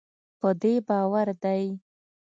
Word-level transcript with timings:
په 0.39 0.49
دې 0.61 0.73
باور 0.87 1.27
دی 1.43 1.63